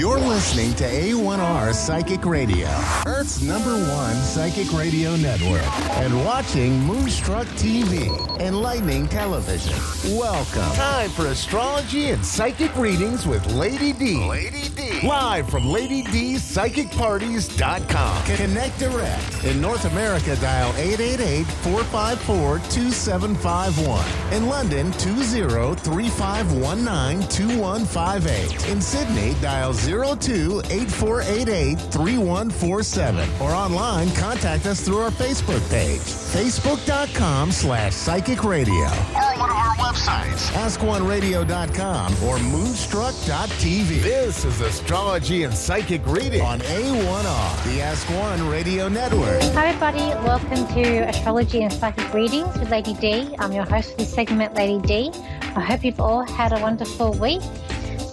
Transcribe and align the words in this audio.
You're 0.00 0.18
listening 0.18 0.72
to 0.76 0.84
A1R 0.84 1.74
Psychic 1.74 2.24
Radio, 2.24 2.68
Earth's 3.06 3.42
number 3.42 3.74
one 3.74 4.14
psychic 4.14 4.72
radio 4.72 5.14
network, 5.16 5.60
and 5.98 6.24
watching 6.24 6.80
Moonstruck 6.84 7.46
TV, 7.48 8.08
and 8.40 8.58
Lightning 8.58 9.06
Television. 9.08 9.74
Welcome. 10.16 10.74
Time 10.74 11.10
for 11.10 11.26
astrology 11.26 12.12
and 12.12 12.24
psychic 12.24 12.74
readings 12.76 13.26
with 13.26 13.44
Lady 13.52 13.92
D. 13.92 14.16
Lady 14.26 14.70
D. 14.70 15.06
Live 15.06 15.50
from 15.50 15.66
Lady 15.66 16.00
D's 16.04 16.40
PsychicParties.com. 16.50 18.24
Connect 18.36 18.78
direct. 18.78 19.44
In 19.44 19.60
North 19.60 19.84
America, 19.84 20.34
dial 20.36 20.72
888 20.78 21.44
454 21.44 22.58
2751. 22.70 24.32
In 24.32 24.46
London, 24.46 24.92
20 24.92 25.74
3519 25.74 27.28
2158. 27.28 28.68
In 28.70 28.80
Sydney, 28.80 29.34
dial 29.42 29.74
02 29.90 30.62
8488 30.70 31.78
3147. 31.78 33.28
Or 33.40 33.50
online, 33.50 34.10
contact 34.12 34.66
us 34.66 34.80
through 34.80 34.98
our 34.98 35.10
Facebook 35.10 35.68
page, 35.70 36.00
facebook.com 36.00 37.50
slash 37.50 37.92
psychic 37.92 38.44
radio. 38.44 38.86
Or 38.86 39.38
one 39.38 39.50
of 39.50 39.56
our 39.56 39.74
websites, 39.76 40.50
askoneradio.com 40.52 42.12
or 42.24 42.38
moonstruck.tv. 42.38 44.02
This 44.02 44.44
is 44.44 44.60
Astrology 44.60 45.42
and 45.42 45.54
Psychic 45.54 46.06
Reading 46.06 46.42
on 46.42 46.60
A1R, 46.60 47.64
the 47.64 47.82
Ask 47.82 48.08
One 48.10 48.48
Radio 48.48 48.88
Network. 48.88 49.42
Hi, 49.54 49.68
everybody. 49.68 50.06
Welcome 50.24 50.66
to 50.74 51.08
Astrology 51.08 51.62
and 51.62 51.72
Psychic 51.72 52.12
Readings 52.14 52.56
with 52.58 52.70
Lady 52.70 52.94
D. 52.94 53.34
I'm 53.38 53.52
your 53.52 53.64
host 53.64 53.92
for 53.92 53.96
this 53.98 54.12
segment, 54.12 54.54
Lady 54.54 54.80
D. 54.86 55.10
I 55.56 55.60
hope 55.60 55.84
you've 55.84 56.00
all 56.00 56.24
had 56.24 56.52
a 56.52 56.60
wonderful 56.60 57.12
week. 57.14 57.42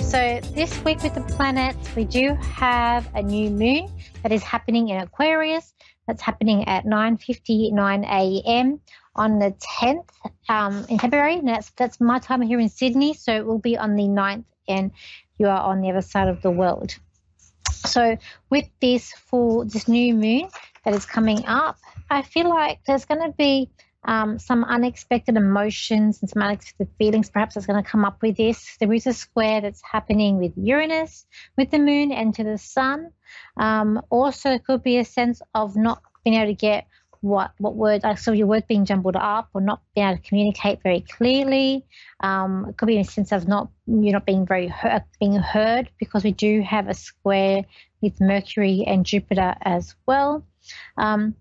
So, 0.07 0.39
this 0.53 0.73
week 0.85 1.03
with 1.03 1.15
the 1.15 1.21
planets, 1.35 1.93
we 1.93 2.05
do 2.05 2.33
have 2.35 3.13
a 3.13 3.21
new 3.21 3.49
moon 3.49 3.91
that 4.23 4.31
is 4.31 4.41
happening 4.41 4.87
in 4.87 5.01
Aquarius. 5.01 5.73
That's 6.07 6.21
happening 6.21 6.65
at 6.65 6.85
9:59 6.85 8.05
a.m. 8.05 8.79
on 9.17 9.39
the 9.39 9.53
10th 9.81 10.07
um, 10.47 10.85
in 10.87 10.97
February. 10.97 11.39
And 11.39 11.49
that's 11.49 11.71
that's 11.71 11.99
my 11.99 12.19
time 12.19 12.41
here 12.41 12.57
in 12.57 12.69
Sydney, 12.69 13.15
so 13.15 13.35
it 13.35 13.45
will 13.45 13.59
be 13.59 13.77
on 13.77 13.97
the 13.97 14.03
9th, 14.03 14.45
and 14.69 14.91
you 15.39 15.47
are 15.47 15.59
on 15.59 15.81
the 15.81 15.89
other 15.89 16.01
side 16.01 16.29
of 16.29 16.41
the 16.41 16.51
world. 16.51 16.95
So, 17.69 18.17
with 18.49 18.69
this 18.79 19.11
full 19.11 19.65
this 19.65 19.89
new 19.89 20.13
moon 20.13 20.47
that 20.85 20.93
is 20.93 21.05
coming 21.05 21.45
up, 21.47 21.79
I 22.09 22.21
feel 22.21 22.47
like 22.47 22.79
there's 22.87 23.03
going 23.03 23.29
to 23.29 23.35
be 23.37 23.69
um, 24.07 24.39
some 24.39 24.63
unexpected 24.63 25.35
emotions 25.35 26.19
and 26.21 26.29
some 26.29 26.41
unexpected 26.41 26.89
feelings 26.97 27.29
perhaps 27.29 27.55
that's 27.55 27.67
going 27.67 27.81
to 27.81 27.87
come 27.87 28.05
up 28.05 28.21
with 28.21 28.37
this. 28.37 28.77
There 28.79 28.91
is 28.93 29.05
a 29.05 29.13
square 29.13 29.61
that's 29.61 29.81
happening 29.83 30.37
with 30.37 30.53
Uranus, 30.55 31.27
with 31.57 31.71
the 31.71 31.79
moon, 31.79 32.11
and 32.11 32.33
to 32.35 32.43
the 32.43 32.57
sun. 32.57 33.11
Um, 33.57 34.01
also, 34.09 34.51
it 34.51 34.65
could 34.65 34.81
be 34.81 34.97
a 34.97 35.05
sense 35.05 35.41
of 35.53 35.75
not 35.75 36.01
being 36.23 36.37
able 36.37 36.51
to 36.51 36.55
get 36.55 36.87
what 37.21 37.51
what 37.57 37.75
words 37.75 38.05
I 38.05 38.15
saw 38.15 38.31
your 38.31 38.47
words 38.47 38.65
being 38.67 38.85
jumbled 38.85 39.15
up 39.15 39.49
or 39.53 39.61
not 39.61 39.81
being 39.95 40.07
able 40.07 40.17
to 40.17 40.23
communicate 40.23 40.81
very 40.83 41.01
clearly. 41.01 41.85
Um, 42.21 42.67
it 42.69 42.77
could 42.77 42.87
be 42.87 42.99
a 42.99 43.03
sense 43.03 43.31
of 43.31 43.47
not 43.47 43.69
you're 43.87 44.13
not 44.13 44.25
being 44.25 44.45
very 44.45 44.67
heard, 44.67 45.03
being 45.19 45.35
heard 45.35 45.89
because 45.99 46.23
we 46.23 46.31
do 46.31 46.61
have 46.61 46.87
a 46.87 46.93
square 46.93 47.65
with 48.01 48.21
Mercury 48.21 48.83
and 48.85 49.05
Jupiter 49.05 49.55
as 49.61 49.95
well. 50.05 50.45
Um, 50.97 51.35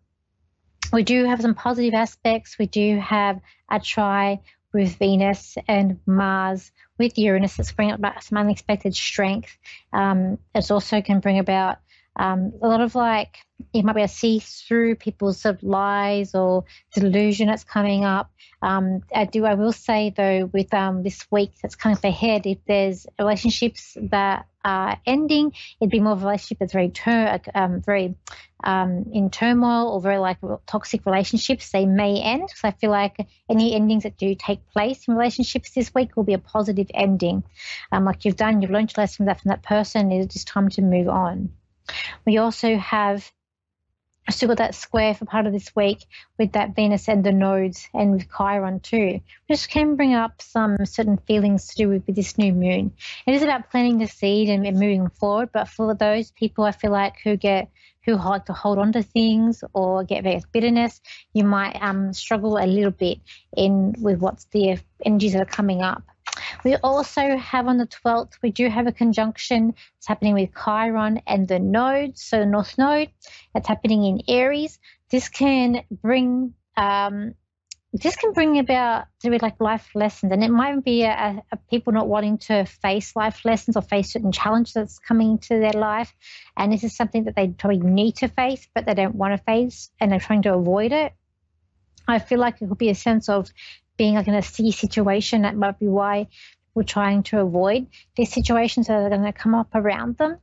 we 0.92 1.02
do 1.02 1.24
have 1.24 1.40
some 1.40 1.54
positive 1.54 1.94
aspects. 1.94 2.58
We 2.58 2.66
do 2.66 2.98
have 2.98 3.40
a 3.70 3.80
trine 3.80 4.40
with 4.72 4.96
Venus 4.96 5.56
and 5.66 6.00
Mars 6.06 6.70
with 6.98 7.18
Uranus 7.18 7.56
that's 7.56 7.72
bringing 7.72 7.94
about 7.94 8.22
some 8.22 8.38
unexpected 8.38 8.94
strength. 8.94 9.56
Um, 9.92 10.38
it 10.54 10.70
also 10.70 11.02
can 11.02 11.20
bring 11.20 11.38
about 11.38 11.78
um, 12.18 12.52
a 12.62 12.68
lot 12.68 12.80
of 12.80 12.94
like 12.94 13.38
you 13.72 13.82
might 13.82 13.94
be 13.94 14.00
able 14.00 14.08
to 14.08 14.14
see 14.14 14.38
through 14.38 14.96
people's 14.96 15.40
sort 15.40 15.56
of 15.56 15.62
lies 15.62 16.34
or 16.34 16.64
delusion 16.94 17.48
that's 17.48 17.64
coming 17.64 18.04
up. 18.04 18.30
Um, 18.62 19.02
I 19.14 19.26
do. 19.26 19.44
I 19.44 19.54
will 19.54 19.72
say 19.72 20.12
though, 20.16 20.50
with 20.52 20.72
um, 20.72 21.02
this 21.02 21.26
week 21.30 21.52
that's 21.62 21.75
coming 21.75 21.98
up 21.98 22.04
ahead, 22.04 22.46
if 22.46 22.58
there's 22.66 23.06
relationships 23.19 23.96
that 24.00 24.46
are 24.66 25.00
ending, 25.06 25.53
it'd 25.81 25.91
be 25.91 26.00
more 26.00 26.12
of 26.12 26.22
a 26.22 26.27
relationship 26.27 26.59
that's 26.59 26.72
very 26.72 26.91
ter- 26.91 27.41
um, 27.54 27.81
very 27.81 28.16
um, 28.65 29.06
in 29.12 29.31
turmoil 29.31 29.88
or 29.88 30.00
very 30.00 30.19
like 30.19 30.38
toxic 30.66 31.06
relationships. 31.06 31.71
They 31.71 31.87
may 31.87 32.21
end. 32.21 32.50
So 32.50 32.69
I 32.69 32.72
feel 32.72 32.91
like 32.91 33.16
any 33.49 33.75
endings 33.75 34.03
that 34.03 34.19
do 34.19 34.34
take 34.34 34.66
place 34.72 35.06
in 35.06 35.15
relationships 35.15 35.71
this 35.71 35.94
week 35.94 36.16
will 36.16 36.25
be 36.25 36.34
a 36.34 36.38
positive 36.38 36.91
ending. 36.93 37.44
Um, 37.93 38.05
like 38.05 38.25
you've 38.25 38.37
done, 38.37 38.60
you've 38.60 38.72
learned 38.72 38.93
your 38.97 39.03
lesson 39.03 39.19
from 39.19 39.26
that 39.26 39.41
from 39.41 39.50
that 39.50 39.62
person. 39.62 40.10
It's 40.10 40.34
just 40.34 40.49
time 40.49 40.69
to 40.71 40.82
move 40.82 41.09
on. 41.09 41.50
We 42.26 42.38
also 42.38 42.76
have 42.76 43.31
still 44.32 44.48
got 44.48 44.59
that 44.59 44.75
square 44.75 45.14
for 45.14 45.25
part 45.25 45.47
of 45.47 45.53
this 45.53 45.75
week 45.76 46.04
with 46.38 46.53
that 46.53 46.75
Venus 46.75 47.09
and 47.09 47.22
the 47.22 47.32
nodes 47.32 47.88
and 47.94 48.12
with 48.12 48.26
Chiron 48.37 48.81
too, 48.81 49.20
which 49.47 49.69
can 49.69 49.97
bring 49.97 50.14
up 50.14 50.42
some 50.42 50.76
certain 50.84 51.19
feelings 51.19 51.69
to 51.69 51.76
do 51.76 51.88
with, 51.88 52.06
with 52.06 52.16
this 52.16 52.37
new 52.37 52.53
moon. 52.53 52.92
It 53.26 53.34
is 53.34 53.42
about 53.42 53.70
planting 53.70 53.98
the 53.98 54.06
seed 54.06 54.48
and, 54.48 54.66
and 54.66 54.78
moving 54.78 55.09
forward, 55.09 55.50
but 55.53 55.69
for 55.69 55.94
those 55.94 56.31
people 56.32 56.64
I 56.64 56.72
feel 56.72 56.91
like 56.91 57.14
who 57.22 57.37
get 57.37 57.69
who 58.06 58.14
like 58.14 58.44
to 58.47 58.53
hold 58.53 58.78
on 58.78 58.92
to 58.92 59.03
things 59.03 59.64
or 59.72 60.04
get 60.04 60.22
various 60.22 60.44
bitterness, 60.47 61.00
you 61.34 61.43
might 61.43 61.76
um, 61.82 62.12
struggle 62.12 62.56
a 62.56 62.64
little 62.64 62.93
bit 62.93 63.19
in 63.56 63.94
with 63.98 64.20
what's 64.20 64.44
the 64.47 64.78
energies 65.04 65.32
that 65.32 65.43
are 65.43 65.44
coming 65.44 65.82
up. 65.82 66.04
We 66.65 66.77
also 66.77 67.37
have 67.37 67.69
on 67.69 67.78
the 67.78 67.87
12th, 67.87 68.33
we 68.43 68.50
do 68.50 68.69
have 68.69 68.87
a 68.87 68.93
conjunction. 68.93 69.75
It's 69.99 70.06
happening 70.06 70.34
with 70.34 70.50
Chiron 70.65 71.21
and 71.27 71.47
the 71.47 71.59
node, 71.59 72.19
so 72.19 72.39
the 72.39 72.47
North 72.47 72.77
Node. 72.78 73.11
It's 73.55 73.69
happening 73.69 74.05
in 74.05 74.22
Aries. 74.28 74.78
This 75.11 75.28
can 75.28 75.84
bring 75.91 76.55
um, 76.77 77.34
this 77.93 78.17
can 78.17 78.33
bring 78.33 78.59
about 78.59 79.06
to 79.21 79.31
be 79.31 79.39
like 79.39 79.61
life 79.61 79.89
lessons, 79.94 80.33
and 80.33 80.44
it 80.44 80.50
might 80.50 80.84
be 80.84 81.05
a, 81.05 81.43
a 81.50 81.56
people 81.71 81.93
not 81.93 82.09
wanting 82.09 82.39
to 82.39 82.65
face 82.67 83.17
life 83.17 83.44
lessons 83.44 83.77
or 83.77 83.83
face 83.83 84.12
certain 84.12 84.33
challenges 84.33 84.75
that's 84.75 84.99
coming 84.99 85.33
into 85.33 85.59
their 85.59 85.73
life, 85.73 86.12
and 86.56 86.73
this 86.73 86.84
is 86.84 86.94
something 86.94 87.25
that 87.25 87.37
they 87.37 87.49
probably 87.49 87.78
need 87.78 88.17
to 88.17 88.28
face, 88.28 88.69
but 88.75 88.84
they 88.84 88.94
don't 88.94 89.15
want 89.15 89.33
to 89.33 89.43
face, 89.44 89.91
and 90.00 90.12
they're 90.12 90.21
trying 90.21 90.43
to 90.43 90.53
avoid 90.53 90.93
it. 90.93 91.15
I 92.09 92.19
feel 92.19 92.38
like 92.38 92.61
it 92.61 92.69
could 92.69 92.78
be 92.78 92.91
a 92.91 92.94
sense 92.94 93.28
of 93.28 93.50
being 93.96 94.14
like 94.14 94.28
in 94.28 94.34
a 94.34 94.42
sea 94.42 94.72
situation. 94.72 95.42
That 95.42 95.56
might 95.56 95.78
be 95.78 95.88
why 95.88 96.28
we're 96.74 96.82
trying 96.82 97.22
to 97.24 97.40
avoid 97.40 97.86
these 98.16 98.32
situations 98.32 98.86
that 98.86 99.02
are 99.02 99.08
going 99.08 99.24
to 99.24 99.32
come 99.32 99.54
up 99.54 99.68
around 99.74 100.18
them. 100.18 100.38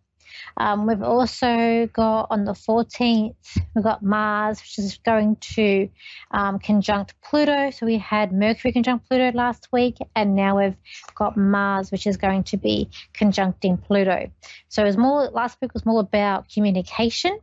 Um, 0.57 0.87
we've 0.87 1.01
also 1.01 1.87
got 1.93 2.27
on 2.31 2.45
the 2.45 2.53
14th, 2.53 3.35
we've 3.75 3.83
got 3.83 4.03
Mars, 4.03 4.59
which 4.59 4.79
is 4.79 4.97
going 4.97 5.35
to 5.55 5.89
um, 6.31 6.59
conjunct 6.59 7.13
Pluto. 7.21 7.69
So 7.69 7.85
we 7.85 7.97
had 7.97 8.31
Mercury 8.31 8.73
conjunct 8.73 9.07
Pluto 9.07 9.31
last 9.35 9.67
week, 9.71 9.97
and 10.15 10.35
now 10.35 10.59
we've 10.59 10.75
got 11.15 11.37
Mars, 11.37 11.91
which 11.91 12.07
is 12.07 12.17
going 12.17 12.43
to 12.45 12.57
be 12.57 12.89
conjuncting 13.13 13.77
Pluto. 13.77 14.31
So 14.69 14.83
it 14.83 14.87
was 14.87 14.97
more 14.97 15.29
last 15.29 15.59
week 15.61 15.73
was 15.73 15.85
more 15.85 16.01
about 16.01 16.49
communication 16.49 17.39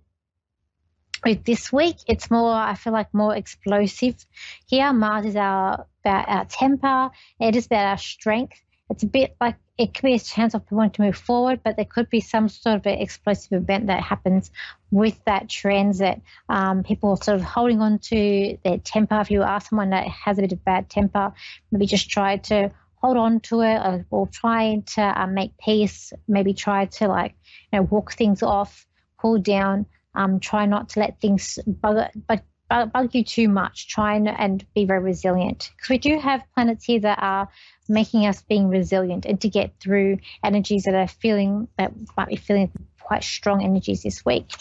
with 1.24 1.44
this 1.44 1.72
week, 1.72 1.96
it's 2.06 2.30
more, 2.30 2.52
I 2.52 2.74
feel 2.74 2.92
like, 2.92 3.12
more 3.12 3.34
explosive. 3.34 4.24
Here, 4.66 4.92
Mars 4.92 5.26
is 5.26 5.36
our 5.36 5.86
about 6.04 6.28
our 6.28 6.44
temper. 6.44 7.10
It 7.38 7.56
is 7.56 7.66
about 7.66 7.86
our 7.86 7.98
strength. 7.98 8.60
It's 8.90 9.04
a 9.04 9.06
bit 9.06 9.36
like 9.40 9.56
it 9.78 9.94
could 9.94 10.02
be 10.02 10.14
a 10.14 10.18
chance 10.18 10.52
of 10.54 10.62
wanting 10.70 10.92
to 10.92 11.02
move 11.02 11.16
forward, 11.16 11.60
but 11.64 11.76
there 11.76 11.86
could 11.86 12.10
be 12.10 12.20
some 12.20 12.48
sort 12.48 12.76
of 12.76 12.86
explosive 12.86 13.52
event 13.52 13.86
that 13.86 14.02
happens 14.02 14.50
with 14.90 15.18
that 15.24 15.48
transit. 15.48 16.20
Um, 16.48 16.82
people 16.82 17.16
sort 17.16 17.36
of 17.36 17.44
holding 17.44 17.80
on 17.80 17.98
to 18.10 18.58
their 18.62 18.78
temper. 18.78 19.20
If 19.20 19.30
you 19.30 19.42
are 19.42 19.60
someone 19.60 19.90
that 19.90 20.06
has 20.08 20.38
a 20.38 20.42
bit 20.42 20.52
of 20.52 20.64
bad 20.64 20.90
temper, 20.90 21.32
maybe 21.70 21.86
just 21.86 22.10
try 22.10 22.36
to 22.36 22.72
hold 22.96 23.16
on 23.16 23.40
to 23.40 23.62
it 23.62 23.76
or, 23.76 24.06
or 24.10 24.26
try 24.26 24.82
to 24.94 25.02
uh, 25.02 25.26
make 25.26 25.56
peace. 25.56 26.12
Maybe 26.28 26.52
try 26.52 26.86
to 26.86 27.08
like 27.08 27.34
you 27.72 27.78
know 27.78 27.82
walk 27.84 28.12
things 28.12 28.42
off, 28.42 28.86
cool 29.16 29.38
down. 29.38 29.86
Um, 30.14 30.40
try 30.40 30.66
not 30.66 30.90
to 30.90 31.00
let 31.00 31.20
things 31.20 31.58
bug, 31.66 32.04
bug, 32.26 32.40
bug 32.70 33.14
you 33.14 33.24
too 33.24 33.48
much. 33.48 33.88
Try 33.88 34.14
and, 34.14 34.28
and 34.28 34.64
be 34.74 34.84
very 34.84 35.00
resilient 35.00 35.70
because 35.76 35.88
we 35.88 35.98
do 35.98 36.18
have 36.18 36.42
planets 36.54 36.84
here 36.84 37.00
that 37.00 37.18
are 37.20 37.48
making 37.88 38.26
us 38.26 38.42
being 38.42 38.68
resilient 38.68 39.26
and 39.26 39.40
to 39.40 39.48
get 39.48 39.72
through 39.80 40.18
energies 40.44 40.84
that 40.84 40.94
are 40.94 41.08
feeling 41.08 41.68
that 41.76 41.92
might 42.16 42.28
be 42.28 42.36
feeling 42.36 42.70
quite 43.00 43.24
strong 43.24 43.62
energies 43.62 44.02
this 44.02 44.24
week. 44.24 44.52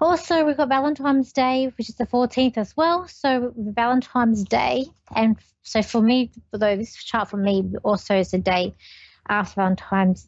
Also, 0.00 0.46
we've 0.46 0.56
got 0.56 0.70
Valentine's 0.70 1.30
Day, 1.30 1.70
which 1.76 1.90
is 1.90 1.96
the 1.96 2.06
14th 2.06 2.56
as 2.56 2.74
well. 2.74 3.06
So, 3.06 3.52
Valentine's 3.54 4.44
Day, 4.44 4.86
and 5.14 5.36
so 5.62 5.82
for 5.82 6.00
me, 6.00 6.30
although 6.54 6.76
this 6.76 6.94
chart 6.94 7.28
for 7.28 7.36
me 7.36 7.74
also 7.82 8.16
is 8.16 8.32
a 8.32 8.38
day 8.38 8.74
after 9.28 9.56
Valentine's, 9.56 10.26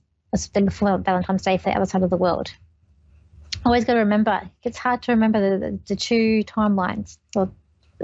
before 0.52 0.98
Valentine's 0.98 1.42
Day 1.42 1.56
for 1.56 1.70
the 1.70 1.76
other 1.76 1.86
side 1.86 2.02
of 2.02 2.10
the 2.10 2.18
world 2.18 2.52
always 3.64 3.84
got 3.84 3.94
to 3.94 4.00
remember 4.00 4.40
it's 4.62 4.78
hard 4.78 5.02
to 5.02 5.12
remember 5.12 5.40
the, 5.40 5.58
the, 5.58 5.78
the 5.88 5.96
two 5.96 6.42
timelines 6.44 7.18
or 7.36 7.50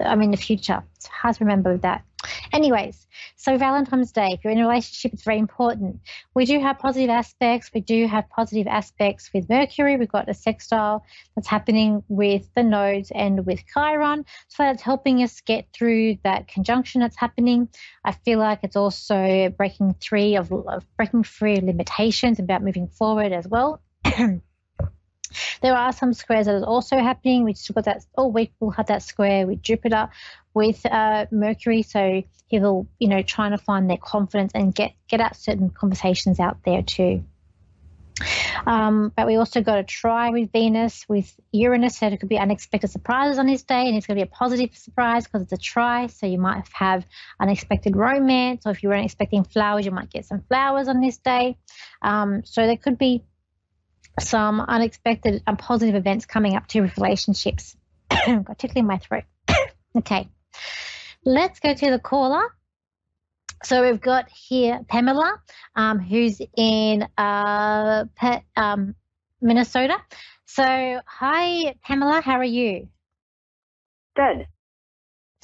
i 0.05 0.15
mean 0.15 0.31
the 0.31 0.37
future 0.37 0.83
it's 0.97 1.07
hard 1.07 1.35
to 1.35 1.45
remember 1.45 1.77
that 1.79 2.05
Anyways, 2.53 3.07
so 3.37 3.57
Valentine's 3.59 4.11
Day, 4.11 4.31
if 4.33 4.43
you're 4.43 4.53
in 4.53 4.59
a 4.59 4.63
relationship, 4.63 5.13
it's 5.13 5.23
very 5.23 5.39
important. 5.39 6.01
We 6.35 6.45
do 6.45 6.59
have 6.61 6.79
positive 6.79 7.11
aspects. 7.11 7.71
We 7.73 7.81
do 7.81 8.07
have 8.07 8.29
positive 8.31 8.67
aspects 8.67 9.31
with 9.33 9.49
Mercury. 9.49 9.97
We've 9.97 10.09
got 10.09 10.29
a 10.29 10.35
sextile 10.35 11.05
that's 11.35 11.47
happening 11.47 12.03
with 12.09 12.49
the 12.55 12.63
nodes 12.63 13.13
and 13.15 13.47
with 13.47 13.63
Chiron. 13.73 14.25
So 14.49 14.65
that's 14.65 14.83
helping 14.83 15.23
us 15.23 15.41
get 15.41 15.69
through 15.73 16.19
that 16.25 16.49
conjunction 16.49 17.01
that's 17.01 17.17
happening. 17.17 17.69
I 18.05 18.13
feel 18.13 18.39
like 18.39 18.61
it's 18.63 18.77
also 18.77 19.51
breaking 19.57 19.95
free 19.95 20.37
of, 20.37 20.53
of 20.53 20.85
breaking 20.97 21.25
free 21.25 21.61
limitations 21.61 22.39
about 22.39 22.63
moving 22.63 22.89
forward 22.89 23.33
as 23.33 23.47
well. 23.47 23.81
There 25.63 25.75
are 25.75 25.93
some 25.93 26.13
squares 26.13 26.47
that 26.47 26.55
are 26.55 26.65
also 26.65 26.99
happening. 26.99 27.45
We 27.45 27.55
still 27.55 27.75
got 27.75 27.85
that 27.85 28.05
all 28.17 28.31
week. 28.31 28.53
We'll 28.61 28.71
have 28.71 28.87
that 28.87 29.03
square 29.03 29.47
with 29.47 29.63
Jupiter, 29.63 30.09
with 30.55 30.85
uh, 30.87 31.27
Mercury. 31.31 31.83
So 31.83 32.23
he 32.47 32.59
will, 32.59 32.87
you 32.99 33.09
know, 33.09 33.23
trying 33.23 33.53
to 33.53 33.59
find 33.59 33.89
their 33.89 33.99
confidence 33.99 34.53
and 34.55 34.75
get 34.75 34.93
get 35.09 35.21
out 35.21 35.37
certain 35.37 35.71
conversations 35.71 36.41
out 36.41 36.59
there 36.65 36.83
too. 36.83 37.25
Um, 38.67 39.13
but 39.17 39.27
we 39.27 39.37
also 39.37 39.63
got 39.63 39.79
a 39.79 39.85
trine 39.85 40.33
with 40.33 40.51
Venus, 40.53 41.05
with 41.09 41.35
Uranus, 41.53 41.99
so 41.99 42.09
it 42.09 42.19
could 42.21 42.29
be 42.29 42.39
unexpected 42.39 42.91
surprises 42.91 43.39
on 43.39 43.47
this 43.47 43.63
day, 43.63 43.87
and 43.87 43.97
it's 43.97 44.07
going 44.07 44.19
to 44.19 44.25
be 44.25 44.29
a 44.29 44.35
positive 44.35 44.77
surprise 44.77 45.25
because 45.25 45.43
it's 45.43 45.53
a 45.53 45.57
trine. 45.57 46.09
So 46.09 46.27
you 46.27 46.39
might 46.39 46.65
have 46.73 47.07
unexpected 47.41 47.97
romance, 47.97 48.67
or 48.67 48.73
if 48.73 48.83
you 48.83 48.89
weren't 48.89 49.05
expecting 49.05 49.45
flowers, 49.45 49.85
you 49.85 49.93
might 49.93 50.11
get 50.11 50.27
some 50.27 50.43
flowers 50.49 50.89
on 50.89 51.01
this 51.01 51.19
day. 51.19 51.57
Um, 52.03 52.43
so 52.45 52.67
there 52.67 52.77
could 52.77 52.99
be 52.99 53.23
some 54.21 54.61
unexpected 54.61 55.43
and 55.47 55.59
positive 55.59 55.95
events 55.95 56.27
coming 56.27 56.57
up 56.57 56.67
to 56.69 56.83
relationships. 56.83 57.77
got 58.11 58.59
tickling 58.59 58.87
my 58.87 58.99
throat. 58.99 59.25
okay, 59.97 60.29
let's 61.25 61.61
go 61.61 61.75
to 61.75 61.91
the 61.91 61.99
caller. 61.99 62.55
So 63.65 63.85
we've 63.85 64.01
got 64.01 64.29
here 64.29 64.81
Pamela, 64.89 65.41
um, 65.75 65.99
who's 65.99 66.41
in 66.57 67.07
uh, 67.17 68.05
Pe- 68.17 68.43
um, 68.57 68.95
Minnesota. 69.41 69.97
So, 70.47 71.01
hi, 71.07 71.75
Pamela. 71.83 72.21
How 72.21 72.39
are 72.39 72.45
you? 72.45 72.89
Good. 74.17 74.47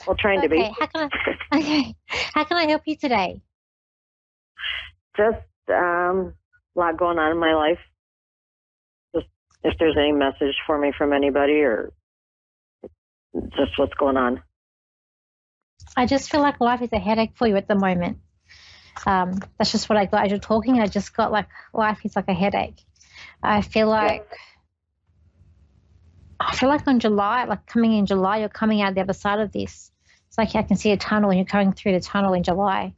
Well, 0.07 0.17
trying 0.17 0.39
okay, 0.39 0.49
to 0.49 0.55
be. 0.55 0.63
How 0.63 0.87
can 0.87 1.11
I, 1.53 1.57
okay. 1.59 1.95
How 2.07 2.45
can 2.45 2.57
I 2.57 2.67
help 2.67 2.83
you 2.87 2.97
today? 2.97 3.43
Just 5.17 5.37
um, 5.69 6.35
a 6.77 6.79
lot 6.79 6.97
going 6.97 7.19
on 7.19 7.33
in 7.33 7.39
my 7.39 7.55
life. 7.55 7.79
If 9.65 9.79
there's 9.79 9.97
any 9.97 10.13
message 10.13 10.55
for 10.67 10.79
me 10.79 10.93
from 10.97 11.13
anybody 11.13 11.63
or 11.63 11.93
just 13.57 13.79
what's 13.79 13.95
going 13.95 14.17
on. 14.17 14.43
I 15.97 16.07
just 16.07 16.31
feel 16.31 16.41
like 16.41 16.61
life 16.61 16.83
is 16.83 16.93
a 16.93 16.99
headache 16.99 17.33
for 17.35 17.47
you 17.47 17.57
at 17.57 17.67
the 17.67 17.75
moment. 17.75 18.19
Um, 19.07 19.41
that's 19.59 19.73
just 19.73 19.89
what 19.89 19.99
I 19.99 20.07
got 20.07 20.25
as 20.25 20.31
you're 20.31 20.39
talking. 20.39 20.81
I 20.81 20.87
just 20.87 21.17
got 21.17 21.33
like 21.33 21.49
life 21.73 22.01
is 22.05 22.15
like 22.15 22.29
a 22.29 22.35
headache. 22.35 22.81
I 23.43 23.61
feel 23.63 23.89
like 23.89 24.27
yeah. 24.31 24.39
I 26.41 26.55
feel 26.57 26.69
like 26.69 26.87
on 26.87 27.01
July, 27.01 27.45
like 27.45 27.67
coming 27.67 27.93
in 27.93 28.07
July, 28.07 28.39
you're 28.39 28.49
coming 28.49 28.83
out 28.83 28.95
the 28.95 29.01
other 29.01 29.13
side 29.13 29.41
of 29.41 29.53
this. 29.53 29.91
It's 30.29 30.39
like 30.39 30.55
I 30.57 30.63
can 30.63 30.77
see 30.77 30.91
a 30.91 30.97
tunnel 30.97 31.31
and 31.31 31.39
you're 31.39 31.47
going 31.47 31.73
through 31.73 31.93
the 31.93 32.01
tunnel 32.01 32.35
in 32.35 32.43
July. 32.43 32.95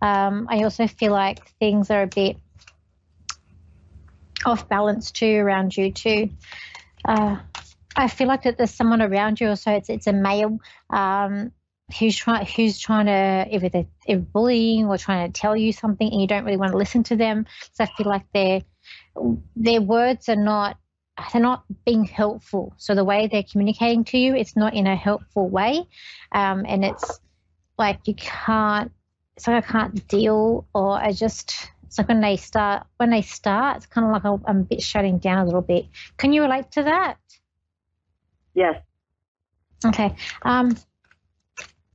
Um, 0.00 0.46
I 0.50 0.62
also 0.62 0.86
feel 0.86 1.12
like 1.12 1.46
things 1.58 1.90
are 1.90 2.02
a 2.02 2.06
bit 2.06 2.36
off 4.44 4.68
balance 4.68 5.10
too 5.10 5.36
around 5.36 5.76
you 5.76 5.92
too. 5.92 6.30
Uh, 7.04 7.36
I 7.96 8.08
feel 8.08 8.28
like 8.28 8.44
that 8.44 8.58
there's 8.58 8.70
someone 8.70 9.02
around 9.02 9.40
you, 9.40 9.54
so 9.56 9.72
it's 9.72 9.90
it's 9.90 10.06
a 10.06 10.12
male 10.12 10.60
um, 10.90 11.52
who's 11.98 12.16
trying 12.16 12.46
who's 12.46 12.78
trying 12.78 13.06
to 13.06 13.68
they're, 13.68 13.86
they're 14.06 14.18
bullying 14.18 14.86
or 14.86 14.98
trying 14.98 15.32
to 15.32 15.40
tell 15.40 15.56
you 15.56 15.72
something, 15.72 16.08
and 16.10 16.20
you 16.20 16.26
don't 16.26 16.44
really 16.44 16.56
want 16.56 16.72
to 16.72 16.78
listen 16.78 17.02
to 17.04 17.16
them. 17.16 17.46
So 17.72 17.84
I 17.84 17.86
feel 17.96 18.06
like 18.06 18.24
their 18.32 18.62
their 19.56 19.80
words 19.80 20.28
are 20.28 20.36
not 20.36 20.76
they're 21.32 21.42
not 21.42 21.64
being 21.84 22.04
helpful. 22.04 22.72
So 22.76 22.94
the 22.94 23.04
way 23.04 23.26
they're 23.26 23.42
communicating 23.42 24.04
to 24.04 24.18
you, 24.18 24.36
it's 24.36 24.54
not 24.54 24.74
in 24.74 24.86
a 24.86 24.94
helpful 24.94 25.48
way, 25.48 25.88
um, 26.30 26.64
and 26.68 26.84
it's 26.84 27.20
like 27.78 28.06
you 28.06 28.14
can't. 28.14 28.92
It's 29.36 29.46
like 29.46 29.64
I 29.64 29.66
can't 29.66 30.08
deal, 30.08 30.66
or 30.74 30.92
I 30.92 31.12
just. 31.12 31.70
It's 31.88 31.96
like 31.96 32.08
when 32.08 32.20
they 32.20 32.36
start. 32.36 32.86
When 32.98 33.08
they 33.08 33.22
start, 33.22 33.78
it's 33.78 33.86
kind 33.86 34.06
of 34.06 34.12
like 34.12 34.42
I'm 34.46 34.58
a 34.58 34.62
bit 34.62 34.82
shutting 34.82 35.18
down 35.18 35.38
a 35.38 35.44
little 35.46 35.62
bit. 35.62 35.86
Can 36.18 36.34
you 36.34 36.42
relate 36.42 36.70
to 36.72 36.82
that? 36.82 37.16
Yes. 38.54 38.82
Okay. 39.86 40.14
Um, 40.42 40.76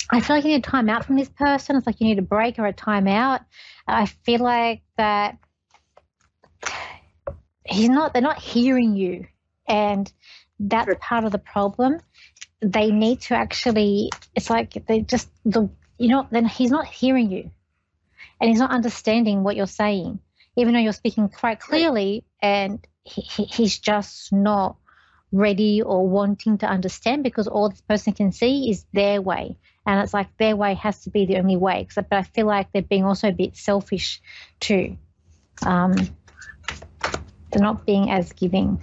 I 0.10 0.20
feel 0.20 0.36
like 0.36 0.46
you 0.46 0.52
need 0.52 0.66
a 0.66 0.70
time 0.70 0.90
out 0.90 1.06
from 1.06 1.16
this 1.16 1.30
person. 1.30 1.76
It's 1.76 1.86
like 1.86 2.02
you 2.02 2.08
need 2.08 2.18
a 2.18 2.24
break 2.24 2.58
or 2.58 2.66
a 2.66 2.74
time 2.74 3.08
out. 3.08 3.42
I 3.88 4.08
feel 4.08 4.40
like 4.40 4.82
that 4.98 5.38
he's 7.66 7.90
not. 7.90 8.14
They're 8.14 8.22
not 8.22 8.40
hearing 8.40 8.96
you, 8.96 9.28
and 9.68 10.12
that's 10.60 10.86
sure. 10.86 10.96
part 10.96 11.24
of 11.24 11.32
the 11.32 11.38
problem. 11.38 12.00
They 12.62 12.90
need 12.90 13.22
to 13.22 13.36
actually. 13.36 14.10
It's 14.34 14.50
like 14.50 14.86
they 14.88 15.02
just 15.02 15.30
the. 15.46 15.70
You 16.00 16.08
know, 16.10 16.28
then 16.32 16.46
he's 16.46 16.72
not 16.72 16.88
hearing 16.88 17.32
you, 17.32 17.52
and 18.40 18.50
he's 18.50 18.60
not 18.60 18.72
understanding 18.72 19.44
what 19.44 19.56
you're 19.56 19.68
saying, 19.68 20.20
even 20.56 20.74
though 20.74 20.80
you're 20.80 20.94
speaking 20.94 21.30
quite 21.30 21.60
clearly, 21.60 22.24
and 22.42 22.86
he, 23.04 23.22
he, 23.22 23.44
he's 23.46 23.80
just 23.80 24.32
not 24.32 24.78
ready 25.32 25.82
or 25.82 26.08
wanting 26.08 26.60
to 26.60 26.68
understand 26.68 27.24
because 27.24 27.48
all 27.48 27.70
this 27.70 27.82
person 27.82 28.14
can 28.14 28.32
see 28.32 28.70
is 28.70 28.86
their 28.94 29.22
way. 29.22 29.58
And 29.86 30.00
it's 30.00 30.14
like 30.14 30.38
their 30.38 30.56
way 30.56 30.76
has 30.76 31.02
to 31.04 31.10
be 31.10 31.26
the 31.26 31.38
only 31.38 31.58
way. 31.58 31.88
But 31.94 32.08
I 32.12 32.22
feel 32.22 32.46
like 32.46 32.72
they're 32.72 32.82
being 32.82 33.04
also 33.04 33.30
a 33.30 33.34
bit 33.34 33.58
selfish 33.58 34.22
too. 34.60 34.98
Um, 35.66 35.94
they're 37.52 37.62
not 37.62 37.86
being 37.86 38.10
as 38.10 38.32
giving. 38.32 38.82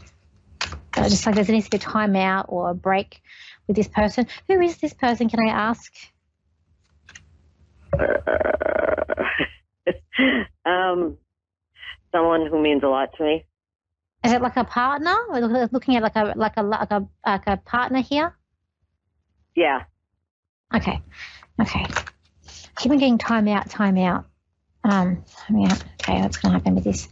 Uh, 0.97 1.09
just 1.09 1.25
like 1.25 1.37
there 1.37 1.45
needs 1.45 1.67
to 1.67 1.71
be 1.71 1.77
a 1.77 1.81
time 1.81 2.17
out 2.17 2.47
or 2.49 2.71
a 2.71 2.75
break 2.75 3.23
with 3.67 3.77
this 3.77 3.89
person. 3.89 4.27
Who 4.49 4.61
is 4.61 4.77
this 4.79 4.93
person? 4.93 5.29
Can 5.29 5.41
I 5.41 5.51
ask? 5.51 5.93
Um, 10.67 11.17
someone 12.13 12.47
who 12.47 12.61
means 12.61 12.83
a 12.83 12.89
lot 12.89 13.11
to 13.17 13.25
me. 13.25 13.45
Is 14.25 14.33
it 14.33 14.43
like 14.43 14.57
a 14.57 14.65
partner? 14.65 15.17
We're 15.31 15.69
looking 15.73 15.97
at 15.97 16.03
like 16.03 16.17
a 16.17 16.35
like 16.37 16.53
a 16.57 16.63
like 16.63 16.91
a 16.91 17.07
like 17.27 17.47
a 17.47 17.57
partner 17.57 18.03
here. 18.03 18.37
Yeah. 19.57 19.85
Okay. 20.75 21.01
Okay. 21.61 21.87
Keep 22.77 22.93
on 22.93 22.99
getting 22.99 23.19
time 23.19 23.49
out, 23.49 23.71
time 23.71 23.99
out. 23.99 24.27
Um, 24.83 25.25
yeah, 25.51 25.77
okay, 26.01 26.23
what's 26.23 26.39
going 26.39 26.53
to 26.53 26.59
happen 26.59 26.75
with 26.75 26.85
this? 26.85 27.07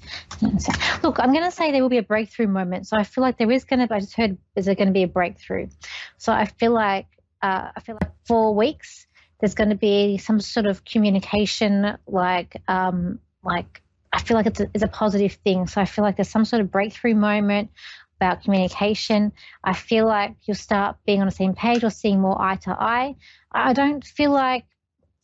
Look, 1.03 1.21
I'm 1.21 1.33
going 1.33 1.45
to 1.45 1.51
say 1.51 1.71
there 1.71 1.83
will 1.83 1.91
be 1.91 1.99
a 1.99 2.03
breakthrough 2.03 2.47
moment. 2.47 2.87
So 2.87 2.97
I 2.97 3.05
feel 3.05 3.21
like 3.21 3.37
there 3.37 3.51
is 3.51 3.65
going 3.65 3.87
to. 3.87 3.95
I 3.95 4.01
just 4.01 4.15
heard 4.15 4.39
is 4.57 4.67
there 4.67 4.75
going 4.75 4.89
to 4.89 4.95
be 4.95 5.03
a 5.03 5.09
breakthrough? 5.09 5.69
So 6.17 6.33
I 6.33 6.47
feel 6.47 6.73
like 6.73 7.07
uh, 7.43 7.71
I 7.77 7.81
feel 7.81 7.99
like 8.01 8.11
four 8.27 8.55
weeks. 8.55 9.07
There's 9.41 9.55
going 9.55 9.71
to 9.71 9.77
be 9.77 10.19
some 10.19 10.41
sort 10.41 10.67
of 10.67 10.85
communication, 10.85 11.97
like 12.07 12.61
um, 12.69 13.21
like 13.43 13.83
I 14.13 14.21
feel 14.21 14.37
like 14.37 14.47
it's 14.47 14.61
a, 14.61 14.67
it's 14.75 14.85
a 14.85 14.89
positive 14.89 15.35
thing. 15.45 15.67
So 15.67 15.81
I 15.81 15.85
feel 15.85 16.05
like 16.05 16.17
there's 16.17 16.31
some 16.31 16.45
sort 16.45 16.61
of 16.61 16.71
breakthrough 16.71 17.15
moment 17.15 17.71
about 18.17 18.43
communication. 18.43 19.33
I 19.63 19.75
feel 19.75 20.07
like 20.07 20.35
you'll 20.43 20.57
start 20.57 20.97
being 21.07 21.21
on 21.21 21.27
the 21.27 21.33
same 21.33 21.55
page 21.55 21.85
or 21.85 21.91
seeing 21.91 22.21
more 22.21 22.41
eye 22.41 22.57
to 22.57 22.71
eye. 22.71 23.15
I 23.53 23.73
don't 23.73 24.05
feel 24.05 24.33
like 24.33 24.65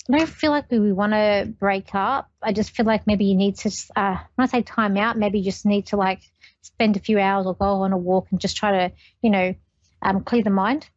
I 0.09 0.19
don't 0.19 0.29
feel 0.29 0.51
like 0.51 0.71
we 0.71 0.93
want 0.93 1.13
to 1.13 1.53
break 1.59 1.95
up. 1.95 2.31
I 2.43 2.53
just 2.53 2.77
feel 2.77 2.85
like 2.85 3.07
maybe 3.07 3.25
you 3.25 3.35
need 3.35 3.57
to, 3.59 3.71
uh, 3.97 4.19
when 4.35 4.47
I 4.47 4.51
say 4.51 4.61
time 4.61 4.99
out, 4.99 5.17
maybe 5.17 5.39
you 5.39 5.45
just 5.47 5.65
need 5.65 5.87
to 5.87 5.97
like 5.97 6.21
spend 6.61 6.97
a 6.97 7.01
few 7.01 7.19
hours 7.19 7.47
or 7.47 7.55
go 7.55 7.65
on 7.65 7.93
a 7.93 7.97
walk 7.97 8.27
and 8.31 8.39
just 8.39 8.57
try 8.57 8.71
to, 8.89 8.95
you 9.23 9.31
know, 9.31 9.55
um, 10.03 10.23
clear 10.23 10.43
the 10.43 10.51
mind. 10.51 10.89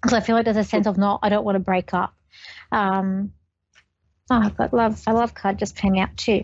Because 0.00 0.14
I 0.14 0.20
feel 0.20 0.36
like 0.36 0.44
there's 0.44 0.56
a 0.56 0.64
sense 0.64 0.86
of 0.86 0.96
not, 0.96 1.20
I 1.22 1.28
don't 1.28 1.44
want 1.44 1.56
to 1.56 1.60
break 1.60 1.92
up. 1.92 2.14
Um, 2.70 3.32
oh, 4.30 4.50
I 4.58 4.68
love, 4.72 5.02
I 5.06 5.12
love 5.12 5.34
card 5.34 5.58
just 5.58 5.76
came 5.76 5.96
out 5.96 6.16
too. 6.16 6.42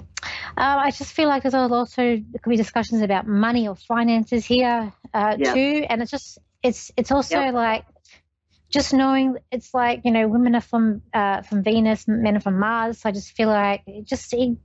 Uh, 0.57 0.77
I 0.85 0.91
just 0.91 1.13
feel 1.13 1.29
like 1.29 1.43
there's 1.43 1.55
also 1.55 2.03
there 2.03 2.41
could 2.43 2.51
be 2.51 2.57
discussions 2.57 3.03
about 3.03 3.27
money 3.27 3.69
or 3.69 3.75
finances 3.75 4.45
here 4.45 4.93
uh, 5.13 5.37
yeah. 5.39 5.55
too, 5.55 5.87
and 5.89 6.03
it's 6.03 6.11
just 6.11 6.39
it's 6.63 6.93
it's 6.97 7.11
also 7.11 7.41
yep. 7.41 7.55
like 7.55 7.85
just 8.71 8.93
knowing 8.93 9.37
it's 9.51 9.75
like 9.75 10.03
you 10.05 10.13
know 10.13 10.29
women 10.29 10.55
are 10.55 10.61
from 10.61 11.03
uh, 11.13 11.43
from 11.43 11.63
Venus, 11.63 12.07
men 12.07 12.37
are 12.37 12.41
from 12.41 12.59
Mars. 12.59 13.01
So 13.01 13.09
I 13.09 13.13
just 13.13 13.33
feel 13.33 13.49
like 13.49 13.83
it 13.87 14.07
just 14.07 14.33
it, 14.33 14.57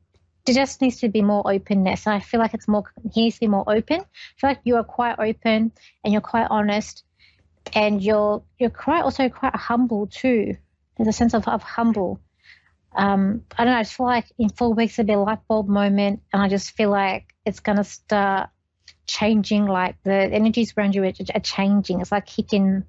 there 0.46 0.56
just 0.56 0.82
needs 0.82 1.00
to 1.02 1.10
be 1.10 1.22
more 1.22 1.44
openness, 1.52 2.06
and 2.06 2.16
I 2.16 2.20
feel 2.20 2.40
like 2.40 2.54
it's 2.54 2.68
more 2.68 2.84
he 3.12 3.24
needs 3.24 3.36
to 3.36 3.42
be 3.42 3.48
more 3.48 3.66
open. 3.68 4.00
I 4.02 4.40
feel 4.40 4.50
like 4.50 4.62
you 4.64 4.76
are 4.78 4.84
quite 4.84 5.18
open 5.20 5.72
and 6.04 6.14
you're 6.14 6.22
quite 6.22 6.48
honest, 6.50 7.04
and 7.74 8.02
you're 8.02 8.44
you're 8.58 8.70
quite 8.70 9.04
also 9.04 9.30
quite 9.30 9.56
humble 9.56 10.08
too. 10.08 10.56
There's 10.98 11.08
a 11.08 11.14
sense 11.14 11.34
of, 11.34 11.48
of 11.48 11.64
humble 11.64 12.20
um, 12.96 13.46
I 13.58 13.64
don't 13.64 13.74
know, 13.74 13.80
I 13.80 13.84
just 13.84 13.96
feel 13.96 14.06
like 14.08 14.26
in 14.38 14.50
four 14.50 14.74
weeks 14.74 14.98
it'll 14.98 15.08
be 15.08 15.14
a 15.14 15.20
light 15.20 15.40
bulb 15.48 15.68
moment, 15.68 16.22
and 16.34 16.42
I 16.42 16.50
just 16.50 16.72
feel 16.72 16.90
like 16.90 17.34
it's 17.46 17.60
going 17.60 17.78
to 17.78 17.84
start 17.84 18.50
changing. 19.06 19.66
Like 19.66 19.96
the 20.04 20.14
energies 20.14 20.74
around 20.76 20.96
you 20.96 21.04
are, 21.04 21.14
are 21.36 21.40
changing. 21.40 22.02
It's 22.02 22.12
like 22.12 22.28
hitting 22.28 22.84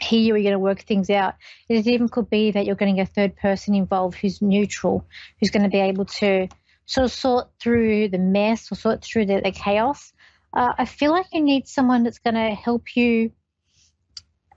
here 0.00 0.36
you're 0.36 0.42
going 0.42 0.52
to 0.52 0.58
work 0.58 0.82
things 0.82 1.08
out. 1.08 1.34
It 1.68 1.86
even 1.86 2.08
could 2.08 2.28
be 2.28 2.50
that 2.50 2.66
you're 2.66 2.74
getting 2.74 3.00
a 3.00 3.06
third 3.06 3.36
person 3.36 3.74
involved 3.74 4.16
who's 4.16 4.42
neutral, 4.42 5.06
who's 5.38 5.50
going 5.50 5.62
to 5.62 5.68
be 5.68 5.78
able 5.78 6.06
to 6.06 6.48
sort 6.86 7.04
of 7.04 7.12
sort 7.12 7.48
through 7.60 8.08
the 8.08 8.18
mess 8.18 8.70
or 8.72 8.74
sort 8.74 9.04
through 9.04 9.26
the, 9.26 9.40
the 9.40 9.52
chaos. 9.52 10.12
Uh, 10.52 10.72
I 10.76 10.84
feel 10.84 11.12
like 11.12 11.26
you 11.32 11.40
need 11.40 11.68
someone 11.68 12.02
that's 12.02 12.18
going 12.18 12.34
to 12.34 12.50
help 12.50 12.96
you 12.96 13.30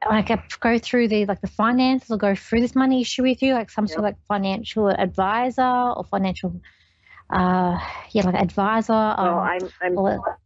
like 0.10 0.60
go 0.60 0.80
through 0.80 1.08
the 1.08 1.26
like 1.26 1.42
the 1.42 1.48
finances 1.48 2.12
or 2.12 2.18
go 2.18 2.36
through 2.36 2.62
this 2.62 2.76
money 2.76 3.02
issue 3.02 3.24
with 3.24 3.42
you, 3.42 3.54
like 3.54 3.70
some 3.70 3.86
yep. 3.86 3.90
sort 3.90 4.00
of 4.00 4.04
like 4.04 4.18
financial 4.28 4.90
advisor 4.90 5.62
or 5.62 6.04
financial 6.04 6.62
uh 7.30 7.78
yeah, 8.12 8.24
like 8.24 8.36
advisor. 8.36 8.94
Well, 8.94 9.20
um, 9.20 9.40
I'm 9.40 9.70
I'm 9.82 9.98
or, 9.98 10.40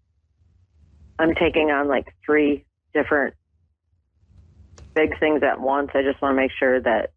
I'm 1.19 1.35
taking 1.35 1.69
on 1.69 1.87
like 1.87 2.07
three 2.25 2.65
different 2.93 3.35
big 4.95 5.19
things 5.19 5.43
at 5.43 5.59
once. 5.59 5.91
I 5.93 6.01
just 6.01 6.21
want 6.21 6.33
to 6.33 6.37
make 6.37 6.51
sure 6.57 6.81
that 6.81 7.11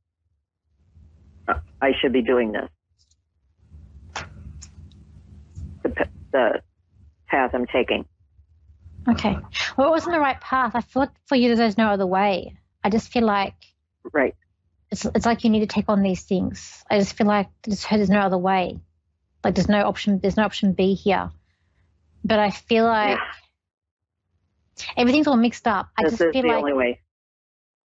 I 1.80 1.92
should 2.00 2.12
be 2.12 2.22
doing 2.22 2.52
this. 2.52 2.70
The, 5.82 6.08
the 6.32 6.62
path 7.28 7.50
I'm 7.54 7.66
taking. 7.66 8.06
Okay. 9.08 9.36
Well, 9.76 9.88
it 9.88 9.90
wasn't 9.90 10.14
the 10.14 10.20
right 10.20 10.40
path. 10.40 10.72
I 10.74 10.80
thought 10.80 11.12
for 11.26 11.36
you 11.36 11.54
there's 11.54 11.78
no 11.78 11.88
other 11.88 12.06
way. 12.06 12.56
I 12.82 12.90
just 12.90 13.10
feel 13.10 13.24
like. 13.24 13.54
Right. 14.12 14.34
It's, 14.90 15.04
it's 15.04 15.26
like 15.26 15.44
you 15.44 15.50
need 15.50 15.60
to 15.60 15.66
take 15.66 15.88
on 15.88 16.02
these 16.02 16.22
things. 16.22 16.84
I 16.90 16.98
just 16.98 17.16
feel 17.16 17.26
like 17.26 17.48
there's, 17.62 17.84
there's 17.86 18.10
no 18.10 18.20
other 18.20 18.38
way. 18.38 18.80
Like 19.42 19.54
there's 19.54 19.68
no 19.68 19.86
option. 19.86 20.20
There's 20.20 20.36
no 20.36 20.44
option 20.44 20.72
B 20.72 20.94
here. 20.94 21.30
But 22.24 22.38
I 22.38 22.50
feel 22.50 22.84
like 22.84 23.18
yeah. 23.18 24.84
everything's 24.96 25.26
all 25.26 25.36
mixed 25.36 25.66
up. 25.66 25.88
I 25.98 26.04
this 26.04 26.12
just 26.12 26.22
is 26.22 26.32
feel 26.32 26.42
the 26.42 26.48
like 26.48 26.56
only 26.58 26.72
way. 26.72 27.00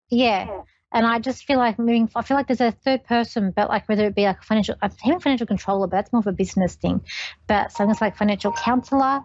Yeah. 0.09 0.61
And 0.93 1.05
I 1.05 1.19
just 1.19 1.45
feel 1.45 1.57
like 1.57 1.77
moving. 1.79 2.09
I 2.15 2.21
feel 2.21 2.37
like 2.37 2.47
there's 2.47 2.61
a 2.61 2.71
third 2.71 3.03
person, 3.03 3.51
but 3.55 3.69
like 3.69 3.89
whether 3.89 4.05
it 4.05 4.15
be 4.15 4.23
like 4.23 4.39
a 4.39 4.43
financial, 4.43 4.75
I'm 4.81 4.91
thinking 4.91 5.19
financial 5.19 5.47
controller, 5.47 5.87
but 5.87 5.97
that's 5.97 6.13
more 6.13 6.21
of 6.21 6.27
a 6.27 6.31
business 6.31 6.75
thing. 6.75 7.01
But 7.47 7.71
something 7.71 7.97
like 7.99 8.15
financial 8.15 8.53
counselor, 8.53 9.21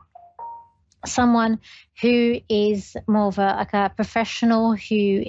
someone 1.06 1.61
who 2.00 2.40
is 2.49 2.97
more 3.06 3.26
of 3.26 3.38
a 3.38 3.56
like 3.56 3.73
a 3.73 3.92
professional 3.94 4.76
who 4.76 5.25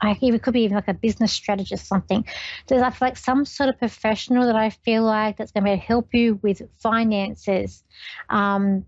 I 0.00 0.14
could 0.14 0.54
be 0.54 0.62
even 0.62 0.76
like 0.76 0.88
a 0.88 0.94
business 0.94 1.32
strategist, 1.32 1.86
something. 1.86 2.24
There's 2.66 2.82
I 2.82 2.90
feel 2.90 3.08
like 3.08 3.16
some 3.16 3.44
sort 3.44 3.70
of 3.70 3.78
professional 3.78 4.46
that 4.46 4.56
I 4.56 4.70
feel 4.70 5.02
like 5.02 5.36
that's 5.36 5.52
going 5.52 5.64
to 5.64 5.76
help 5.76 6.14
you 6.14 6.38
with 6.42 6.62
finances. 6.78 7.82
Um, 8.28 8.84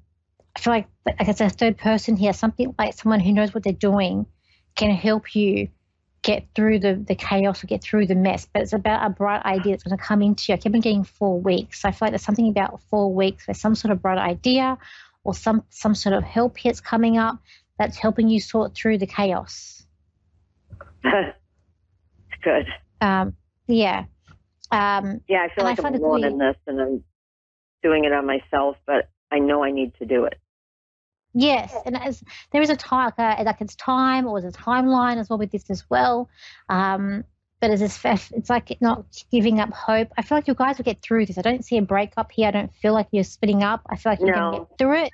I 0.57 0.61
feel 0.61 0.73
like 0.73 0.89
like 1.07 1.29
it's 1.29 1.41
a 1.41 1.49
third 1.49 1.79
person 1.79 2.17
here, 2.17 2.33
something 2.33 2.75
like 2.79 2.95
someone 2.95 3.21
who 3.21 3.33
knows 3.33 3.53
what 3.55 3.65
they're 3.65 3.73
doing 3.73 4.27
can 4.77 4.91
help 4.91 5.35
you 5.35 5.69
get 6.23 6.47
through 6.55 6.79
the, 6.79 6.95
the 6.95 7.15
chaos 7.15 7.65
or 7.65 7.67
get 7.67 7.83
through 7.83 8.07
the 8.07 8.15
mess. 8.15 8.47
But 8.53 8.63
it's 8.63 8.73
about 8.73 9.07
a 9.07 9.11
bright 9.11 9.45
idea 9.45 9.73
that's 9.73 9.83
going 9.83 9.97
to 9.97 10.03
come 10.03 10.23
into 10.23 10.45
you. 10.49 10.55
I 10.55 10.59
keep 10.59 10.75
on 10.75 10.81
getting 10.81 11.05
four 11.05 11.41
weeks. 11.41 11.81
So 11.81 11.89
I 11.89 11.93
feel 11.93 12.07
like 12.07 12.13
there's 12.13 12.23
something 12.23 12.49
about 12.49 12.81
four 12.91 13.13
weeks 13.13 13.49
where 13.49 13.55
some 13.55 13.75
sort 13.75 13.93
of 13.93 14.03
bright 14.03 14.19
idea 14.19 14.77
or 15.25 15.35
some 15.35 15.65
some 15.71 15.95
sort 15.95 16.15
of 16.15 16.25
help 16.25 16.57
that's 16.63 16.81
coming 16.81 17.19
up 17.19 17.39
that's 17.79 17.97
helping 17.97 18.29
you 18.29 18.41
sort 18.41 18.75
through 18.75 18.99
the 18.99 19.07
chaos. 19.07 19.87
Good. 22.43 22.67
Um, 23.01 23.35
yeah. 23.67 24.05
Um, 24.71 25.21
yeah, 25.29 25.47
I 25.51 25.55
feel 25.55 25.65
like 25.65 25.83
I 25.83 25.89
I'm 25.89 25.95
alone 25.95 26.25
in 26.25 26.39
this, 26.39 26.57
and 26.67 26.81
I'm 26.81 27.05
doing 27.83 28.05
it 28.05 28.13
on 28.13 28.27
myself, 28.27 28.77
but 28.87 29.09
I 29.31 29.39
know 29.39 29.65
I 29.65 29.71
need 29.71 29.95
to 29.99 30.07
do 30.07 30.25
it. 30.25 30.39
Yes, 31.33 31.75
and 31.87 31.97
as 31.97 32.23
there 32.53 32.61
is 32.61 32.71
a 32.71 32.77
time, 32.77 33.13
like, 33.17 33.45
like 33.45 33.61
it's 33.61 33.77
time 33.77 34.27
or 34.27 34.41
there's 34.41 34.55
a 34.55 34.59
timeline 34.59 35.19
as 35.19 35.31
well 35.31 35.39
with 35.39 35.53
this 35.53 35.71
as 35.71 35.89
well. 35.89 36.29
Um, 36.69 37.25
but 37.61 37.79
this, 37.79 38.05
it's 38.05 38.51
like 38.51 38.77
not 38.81 39.05
giving 39.31 39.61
up 39.61 39.71
hope. 39.73 40.09
I 40.17 40.23
feel 40.23 40.39
like 40.39 40.49
you 40.49 40.55
guys 40.55 40.79
will 40.79 40.85
get 40.85 41.03
through 41.03 41.27
this. 41.27 41.37
I 41.37 41.43
don't 41.43 41.65
see 41.65 41.77
a 41.77 41.83
breakup 41.83 42.33
here. 42.33 42.49
I 42.49 42.53
don't 42.53 42.75
feel 42.77 42.95
like 42.95 43.09
you're 43.11 43.25
splitting 43.25 43.63
up. 43.63 43.83
I 43.89 43.97
feel 43.97 44.13
like 44.13 44.21
you're 44.21 44.35
no. 44.35 44.51
going 44.51 44.53
to 44.53 44.59
get 44.61 44.79
through 44.79 45.05
it. 45.05 45.13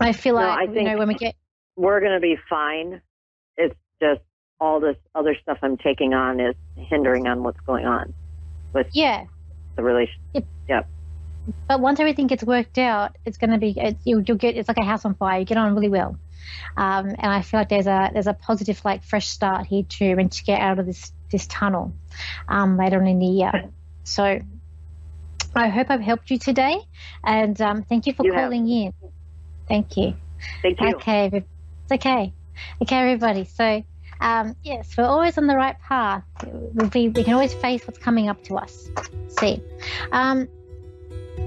I 0.00 0.12
feel 0.12 0.34
no, 0.34 0.40
like 0.40 0.58
I 0.58 0.66
think 0.66 0.76
you 0.76 0.84
know 0.84 0.98
when 0.98 1.08
we 1.08 1.14
get, 1.14 1.34
we're 1.76 2.00
going 2.00 2.12
to 2.12 2.20
be 2.20 2.36
fine. 2.48 3.02
It's 3.56 3.74
just 4.00 4.20
all 4.60 4.80
this 4.80 4.96
other 5.14 5.36
stuff 5.42 5.58
I'm 5.62 5.76
taking 5.76 6.14
on 6.14 6.40
is 6.40 6.54
hindering 6.76 7.26
on 7.26 7.42
what's 7.42 7.60
going 7.60 7.86
on 7.86 8.14
with 8.72 8.86
yeah 8.92 9.24
the 9.76 9.82
relationship. 9.82 10.20
Yep. 10.34 10.44
yep. 10.68 10.88
But 11.66 11.80
once 11.80 12.00
everything 12.00 12.26
gets 12.26 12.44
worked 12.44 12.78
out, 12.78 13.16
it's 13.24 13.38
going 13.38 13.50
to 13.50 13.58
be 13.58 13.74
it's, 13.76 14.00
you'll, 14.04 14.22
you'll 14.22 14.36
get 14.36 14.56
it's 14.56 14.68
like 14.68 14.78
a 14.78 14.84
house 14.84 15.04
on 15.04 15.14
fire. 15.14 15.40
You 15.40 15.44
get 15.44 15.56
on 15.56 15.74
really 15.74 15.88
well. 15.88 16.18
Um, 16.76 17.08
and 17.08 17.32
I 17.32 17.42
feel 17.42 17.60
like 17.60 17.68
there's 17.68 17.86
a 17.86 18.10
there's 18.12 18.26
a 18.26 18.34
positive 18.34 18.80
like 18.84 19.02
fresh 19.02 19.28
start 19.28 19.66
here 19.66 19.82
too, 19.82 20.16
and 20.18 20.30
to 20.30 20.44
get 20.44 20.60
out 20.60 20.78
of 20.78 20.86
this 20.86 21.12
this 21.30 21.46
tunnel 21.46 21.92
um, 22.48 22.76
later 22.76 23.00
on 23.00 23.06
in 23.06 23.18
the 23.18 23.26
year. 23.26 23.70
So 24.04 24.40
I 25.54 25.68
hope 25.68 25.90
I've 25.90 26.00
helped 26.00 26.30
you 26.30 26.38
today, 26.38 26.78
and 27.24 27.60
um, 27.60 27.82
thank 27.82 28.06
you 28.06 28.12
for 28.12 28.24
you 28.24 28.32
calling 28.32 28.66
have. 28.68 28.94
in. 29.02 29.10
Thank 29.66 29.96
you. 29.96 30.14
Thank 30.62 30.80
you. 30.80 30.94
Okay, 30.96 31.30
it's 31.32 31.92
okay. 31.92 32.32
Okay, 32.82 32.96
everybody. 32.96 33.44
So 33.44 33.84
um, 34.20 34.56
yes, 34.62 34.96
we're 34.96 35.04
always 35.04 35.38
on 35.38 35.46
the 35.46 35.56
right 35.56 35.78
path. 35.80 36.24
We, 36.94 37.08
we 37.08 37.24
can 37.24 37.34
always 37.34 37.54
face 37.54 37.86
what's 37.86 37.98
coming 37.98 38.28
up 38.28 38.42
to 38.44 38.56
us. 38.56 38.90
See. 39.28 39.62
Um, 40.12 40.48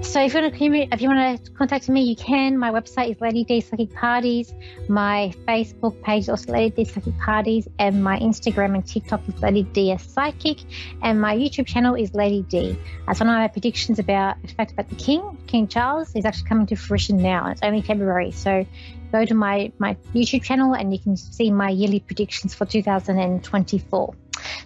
so 0.00 0.20
if 0.22 0.34
you 0.34 0.40
want 0.40 0.54
to 0.54 0.94
if 0.94 1.00
you 1.00 1.08
want 1.08 1.44
to 1.44 1.50
contact 1.52 1.88
me, 1.88 2.02
you 2.02 2.16
can. 2.16 2.58
My 2.58 2.70
website 2.70 3.10
is 3.10 3.20
Lady 3.20 3.44
D 3.44 3.60
Psychic 3.60 3.94
Parties. 3.94 4.52
My 4.88 5.32
Facebook 5.46 6.00
page 6.02 6.24
is 6.24 6.28
also 6.28 6.52
Lady 6.52 6.84
D 6.84 6.90
Psychic 6.90 7.18
Parties, 7.18 7.68
and 7.78 8.02
my 8.02 8.18
Instagram 8.18 8.74
and 8.74 8.86
TikTok 8.86 9.20
is 9.28 9.40
Lady 9.40 9.62
D 9.62 9.96
Psychic, 9.98 10.58
and 11.02 11.20
my 11.20 11.36
YouTube 11.36 11.66
channel 11.66 11.94
is 11.94 12.14
Lady 12.14 12.42
D. 12.42 12.78
As 13.08 13.20
one 13.20 13.28
of 13.28 13.34
my 13.34 13.48
predictions 13.48 13.98
about, 13.98 14.36
in 14.42 14.48
fact, 14.48 14.72
about 14.72 14.88
the 14.88 14.96
King, 14.96 15.38
King 15.46 15.68
Charles, 15.68 16.14
is 16.14 16.24
actually 16.24 16.48
coming 16.48 16.66
to 16.66 16.76
fruition 16.76 17.18
now. 17.22 17.50
It's 17.50 17.62
only 17.62 17.82
February, 17.82 18.30
so 18.32 18.66
go 19.12 19.24
to 19.24 19.34
my 19.34 19.72
my 19.78 19.94
YouTube 20.14 20.42
channel 20.42 20.74
and 20.74 20.92
you 20.92 20.98
can 20.98 21.16
see 21.16 21.50
my 21.50 21.68
yearly 21.68 22.00
predictions 22.00 22.54
for 22.54 22.64
2024. 22.64 24.14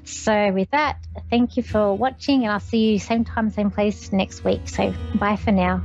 So, 0.04 0.52
with 0.52 0.70
that, 0.70 0.98
thank 1.30 1.56
you 1.56 1.62
for 1.62 1.94
watching, 1.94 2.42
and 2.44 2.52
I'll 2.52 2.60
see 2.60 2.92
you 2.92 2.98
same 2.98 3.24
time, 3.24 3.50
same 3.50 3.70
place 3.70 4.12
next 4.12 4.44
week. 4.44 4.68
So, 4.68 4.94
bye 5.14 5.36
for 5.36 5.52
now. 5.52 5.82